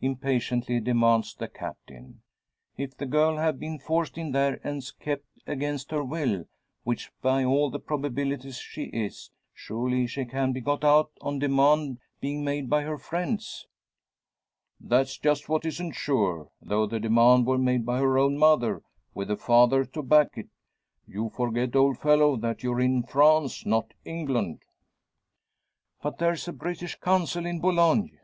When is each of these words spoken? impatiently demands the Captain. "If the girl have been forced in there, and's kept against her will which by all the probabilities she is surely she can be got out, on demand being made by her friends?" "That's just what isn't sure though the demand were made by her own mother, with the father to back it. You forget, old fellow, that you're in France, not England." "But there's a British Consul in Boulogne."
impatiently 0.00 0.78
demands 0.78 1.34
the 1.34 1.48
Captain. 1.48 2.22
"If 2.76 2.96
the 2.96 3.06
girl 3.06 3.38
have 3.38 3.58
been 3.58 3.80
forced 3.80 4.16
in 4.16 4.30
there, 4.30 4.60
and's 4.62 4.92
kept 4.92 5.26
against 5.48 5.90
her 5.90 6.04
will 6.04 6.44
which 6.84 7.10
by 7.20 7.44
all 7.44 7.70
the 7.70 7.80
probabilities 7.80 8.56
she 8.58 8.84
is 8.84 9.32
surely 9.52 10.06
she 10.06 10.26
can 10.26 10.52
be 10.52 10.60
got 10.60 10.84
out, 10.84 11.10
on 11.20 11.40
demand 11.40 11.98
being 12.20 12.44
made 12.44 12.70
by 12.70 12.82
her 12.82 12.96
friends?" 12.96 13.66
"That's 14.78 15.18
just 15.18 15.48
what 15.48 15.64
isn't 15.66 15.96
sure 15.96 16.50
though 16.62 16.86
the 16.86 17.00
demand 17.00 17.44
were 17.48 17.58
made 17.58 17.84
by 17.84 17.98
her 17.98 18.16
own 18.16 18.38
mother, 18.38 18.80
with 19.12 19.26
the 19.26 19.36
father 19.36 19.84
to 19.86 20.04
back 20.04 20.38
it. 20.38 20.50
You 21.04 21.30
forget, 21.30 21.74
old 21.74 21.98
fellow, 21.98 22.36
that 22.36 22.62
you're 22.62 22.80
in 22.80 23.02
France, 23.02 23.66
not 23.66 23.92
England." 24.04 24.60
"But 26.00 26.18
there's 26.18 26.46
a 26.46 26.52
British 26.52 26.94
Consul 26.94 27.44
in 27.44 27.58
Boulogne." 27.58 28.16